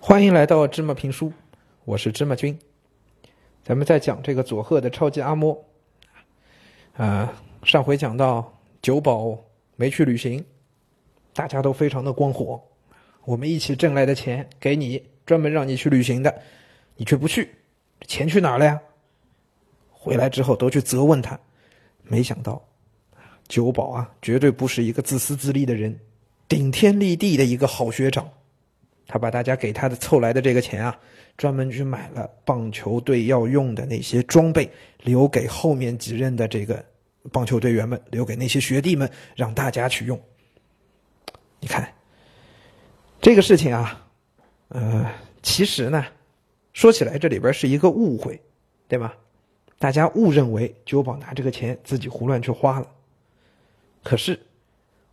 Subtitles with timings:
[0.00, 1.32] 欢迎来到芝麻评书，
[1.84, 2.56] 我是芝麻君。
[3.64, 5.58] 咱们在讲这个佐贺的超级阿嬷。
[6.96, 7.30] 啊，
[7.64, 9.36] 上回讲到九保
[9.76, 10.42] 没去旅行，
[11.34, 12.62] 大家都非常的光火。
[13.24, 16.42] 我们一起挣来的钱给你，专门让你去旅行的，
[16.96, 17.56] 你却不去，
[18.06, 18.80] 钱去哪儿了呀？
[19.90, 21.38] 回来之后都去责问他，
[22.04, 22.64] 没想到
[23.48, 25.98] 九保啊，绝对不是一个自私自利的人，
[26.48, 28.30] 顶天立地的一个好学长。
[29.08, 31.00] 他把大家给他的凑来的这个钱啊，
[31.36, 34.70] 专门去买了棒球队要用的那些装备，
[35.02, 36.84] 留给后面几任的这个
[37.32, 40.20] 棒球队员们，留给那些学弟们，让大家去用。
[41.58, 41.90] 你看，
[43.20, 44.06] 这个事情啊，
[44.68, 45.10] 呃，
[45.42, 46.04] 其实呢，
[46.74, 48.40] 说起来这里边是一个误会，
[48.86, 49.16] 对吧？
[49.78, 52.86] 大家误认为九保拿这个钱自己胡乱去花了。
[54.02, 54.38] 可是，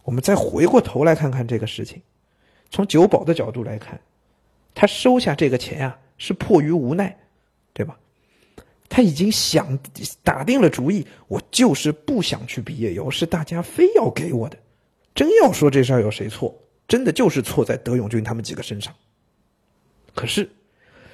[0.04, 2.02] 我们再回过头来看看这个事情。
[2.76, 3.98] 从九保的角度来看，
[4.74, 7.18] 他收下这个钱啊，是迫于无奈，
[7.72, 7.98] 对吧？
[8.90, 9.80] 他已经想
[10.24, 14.58] 打定了主意，我就是不想去毕业游，是大家非要给我的。
[15.14, 16.54] 真要说这事儿有谁错，
[16.86, 18.94] 真的就是错在德永军他们几个身上。
[20.14, 20.50] 可是，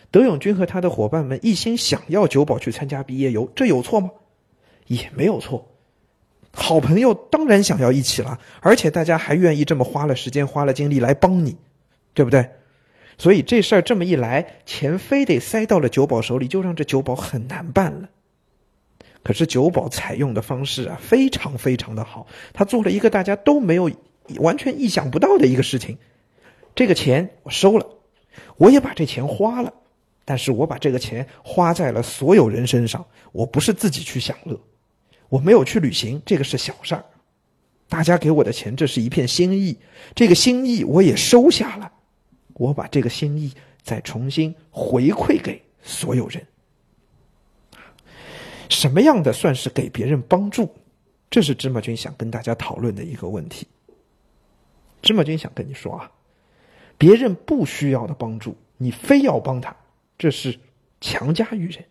[0.10, 4.10] 德永军和他的伙伴们一心想要九保去参加毕业游，这有错吗？
[4.88, 5.71] 也没有错。
[6.54, 11.58] 好朋友当然想要一起了，而且大家还愿意这么花了时间、花了精力来帮你，
[12.14, 12.50] 对不对？
[13.18, 18.10] 所以这事儿这么一来，钱非得塞到了九保手里，就让这九保很难办了。
[19.24, 23.92] 可是九保采用的方式啊，非常非常的好，他做了一个大家都没有、
[24.38, 26.00] 完全意想不到的一个事情。
[26.74, 27.86] 这个钱我收了，
[28.58, 29.72] 我也把这钱花了，
[30.26, 34.60] 但是我把这个钱花在了所有人身上，我不是自己去享乐。
[35.32, 37.06] 我没有去旅行，这个是小事儿。
[37.88, 39.78] 大家给我的钱，这是一片心意，
[40.14, 41.90] 这个心意我也收下了。
[42.56, 46.46] 我把这个心意再重新回馈给所有人。
[48.68, 50.70] 什么样的算是给别人帮助？
[51.30, 53.66] 这是芝麻君想跟大家讨论的一个问题。
[55.02, 56.12] 芝麻君想跟你说啊，
[56.98, 59.74] 别人不需要的帮助，你非要帮他，
[60.18, 60.60] 这是
[61.00, 61.86] 强加于人。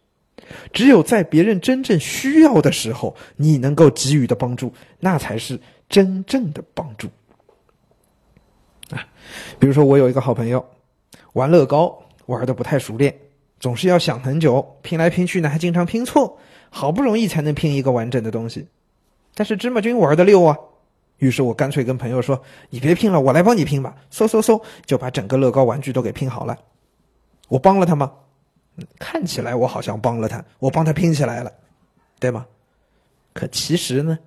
[0.72, 7.09] 只有在别人真正需要的时候，你能够给予的帮助，那才是真正的帮助。
[8.91, 9.06] 啊，
[9.59, 10.65] 比如说我有一个好朋友，
[11.34, 11.97] 玩乐高
[12.27, 13.15] 玩的不太熟练，
[13.59, 16.39] 总是要想很久，拼来拼去呢还经常拼错，
[16.71, 18.66] 好不容易才能拼一个完整的东西。
[19.34, 20.56] 但是芝麻君玩的溜啊，
[21.19, 26.59] 于是我干脆跟朋友说：“你别拼了，我来帮你拼吧。”嗖嗖嗖，就把整个乐高玩具都给拼好了。
[27.49, 28.12] 我帮了他吗？
[28.98, 31.52] 看起来我好像帮了他，我帮他拼起来了，
[32.18, 32.46] 对吗？
[33.32, 34.18] 可其实呢，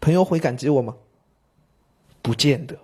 [0.00, 0.94] 朋友会感激我吗？
[2.20, 2.76] 不见得，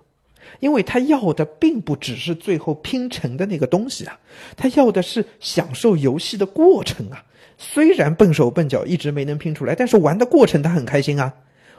[0.59, 4.19] 因为他要的并不只是最后拼成的那个东西啊，
[4.55, 7.23] 他要的是享受游戏的过程啊。
[7.57, 11.33] 虽然笨手笨脚，一直没能拼出来，但是玩的过程他很开心啊。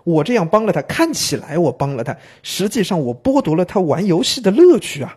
[0.04, 5.16] 我这样帮了他，看起来我帮了他，实际上我剥夺了他玩游戏的乐趣啊。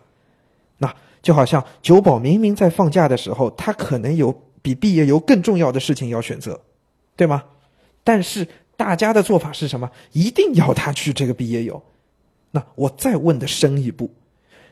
[1.24, 6.62] 就好像九保明明在放假的时候，他可能有比毕业游更重要的事情要选择，
[7.16, 7.42] 对吗？
[8.04, 8.46] 但是
[8.76, 9.90] 大家的做法是什么？
[10.12, 11.82] 一定要他去这个毕业游。
[12.52, 14.12] 那我再问的深一步，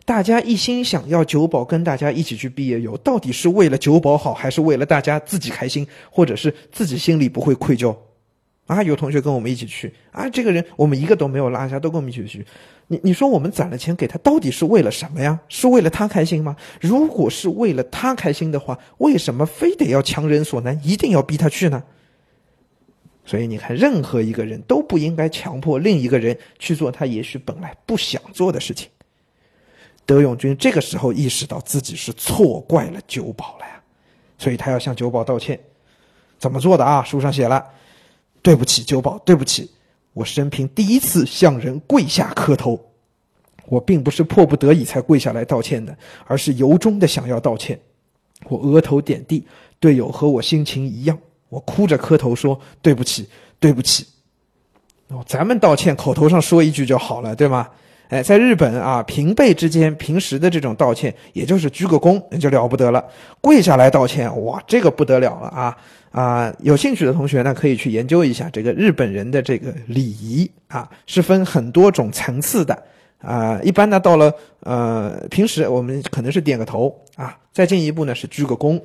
[0.05, 7.95] 大家一心想要九保跟大家一起去毕业游，到底是为了九保好，还是为了大家自己开心，或者是自己心里不会愧疚？
[8.71, 12.45] 啊，有同学跟我们一起去啊，这个人我们一个都没有落下，都跟我们一起去。
[12.87, 15.37] 你你说我们攒了钱给他，到底是为了什么呀？
[15.49, 16.55] 是为了他开心吗？
[16.79, 21.83] 如果是为了他开心的话，为什么非得要强人所难，一定要逼他去呢？
[23.25, 28.89] 所以你看，任何一个人都不应该强迫另一个人去做他也许本来不想做的事情。
[30.05, 33.81] 德永军这个时候意识到自己是错怪了九保了呀，
[34.37, 35.59] 所以他要向九保道歉。
[36.39, 37.03] 怎么做的啊？
[37.03, 37.65] 书上写了。
[38.41, 39.69] 对不起，九宝，对不起，
[40.13, 42.79] 我生平第一次向人跪下磕头。
[43.67, 47.79] 我并不是迫不得已才跪下来道歉的，而是由衷的想要道歉。
[48.49, 49.45] 我额头点地，
[49.79, 51.17] 队友和我心情一样，
[51.47, 53.29] 我哭着磕头说：“对不起，
[53.59, 54.05] 对不起。”
[55.09, 57.69] 哦，咱们道歉，口头上说一句就好了，对吗？
[58.11, 63.01] 哎，在日本啊，平辈之间平时的这种道歉，也就是鞠个躬，那就了不得了。
[63.39, 65.77] 跪下来道歉，哇，这个不得了了啊！
[66.11, 72.77] 啊，有兴趣的同学呢，可以去研究一下这个日本人的这个礼仪啊，是分很多种层次的
[73.19, 73.57] 啊。
[73.63, 74.29] 一般呢，到了
[74.59, 78.77] 呃平时我们可能是点个头啊，再进一步呢是鞠个躬，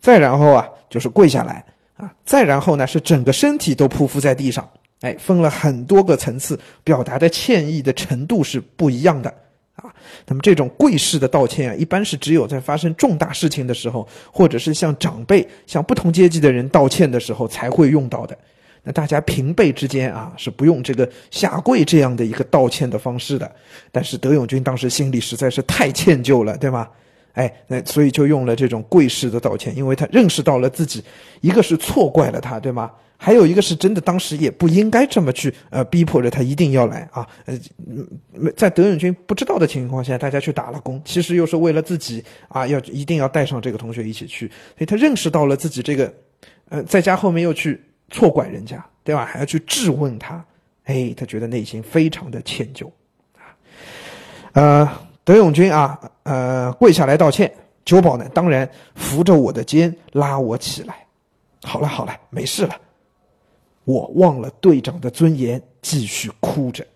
[0.00, 1.62] 再然后啊就是跪下来
[1.98, 4.66] 啊，再然后呢是整个身体都匍匐在地上。
[5.00, 9.32] 哎，分了很多个层次，表达的歉意的程度是不一样的
[9.74, 9.92] 啊。
[10.26, 18.36] 那么这种跪式的道歉啊，一般是只有在发生重大事情的时候，或者是向长辈、向不同阶级的人道歉的时候才会用到的。
[18.82, 23.50] 那大家平辈之间啊，是不用这个下跪这样的一个道歉的方式的。
[23.92, 26.88] 但是德永军当时心里实在是太歉疚了，对吗？
[27.34, 31.02] 哎，那所以就用了这种跪式的道歉，因为他认识到了自己，
[31.40, 32.90] 一个是错怪了他，对吗？
[33.22, 37.28] 还有一个是真的当时也不应该这么去呃逼迫着他一定要来啊。
[37.44, 37.54] 呃，
[38.56, 44.48] 在德永军不知道的情况下，大家去打了工，其实又是为了自己啊，要一定要带上这个同学一起去。
[44.48, 46.10] 所以他认识到了自己这个，
[46.70, 47.78] 呃，在家后面又去。
[48.12, 49.24] 错怪人家，对吧？
[49.24, 50.44] 还要去质问他，
[50.82, 52.90] 哎，他觉得内心非常的歉疚，
[53.36, 53.54] 啊，
[54.54, 54.92] 呃，
[55.22, 57.48] 德永军啊，呃，跪下来道歉。
[57.84, 61.06] 九保呢，当然扶着我的肩，拉我起来。
[61.62, 62.74] 好了好了，没事了。
[63.90, 66.86] 我忘了队长的尊严，继续哭着。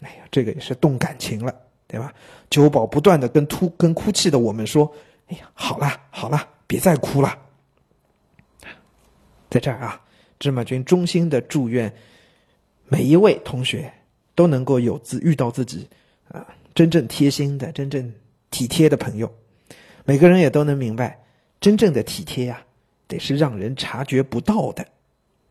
[0.00, 1.54] 哎呀，这个也是动感情了，
[1.86, 2.12] 对吧？
[2.50, 4.92] 酒保不断的跟哭跟哭泣的我们说
[5.28, 7.38] ：“哎呀，好啦好啦，别再哭了。”
[9.48, 9.98] 在这儿啊。
[10.38, 11.94] 芝麻君衷心的祝愿
[12.88, 13.88] 每一位同学
[14.34, 15.88] 都能够有自遇到自己
[16.26, 16.44] 啊
[16.74, 18.12] 真正贴心的、真正
[18.50, 19.32] 体贴的朋友。
[20.04, 21.16] 每个人也都能明白，
[21.60, 22.60] 真正的体贴呀，
[23.06, 24.84] 得是让人察觉不到的。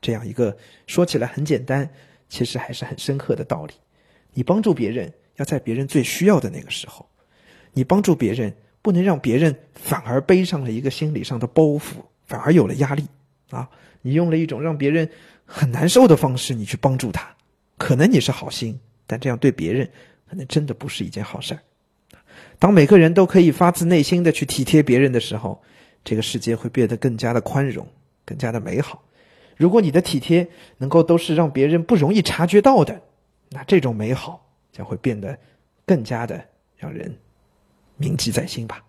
[0.02, 0.58] 这样一个
[0.88, 1.90] 说起来很简单，
[2.28, 3.74] 其实还是很深刻的道理。
[4.34, 7.06] 你帮助别人，要在别人最需要的那个时候；
[7.74, 13.06] 你帮助别人，不能让别人反而背上了一个心理上的包袱，反而有了压力
[13.52, 13.70] 啊。
[14.02, 15.08] 你用了一种让别人
[15.46, 17.36] 很难受的方式，你去帮助他，
[17.78, 19.88] 可能你是好心，但这样对别人
[20.28, 21.60] 可能真的不是一件好事儿。
[22.58, 25.62] 当每个人都可以发自内心的去体贴别人的时候，
[26.04, 27.88] 这个世界会变得更加的宽容，
[28.26, 29.04] 更加的美好。
[29.62, 30.48] 如果你的体贴
[30.80, 33.00] 能够都是让别人不容易察觉到的，
[33.52, 35.38] 那这种美好将会变得
[35.86, 36.44] 更加的
[36.76, 37.16] 让人
[37.96, 38.84] 铭记在心吧。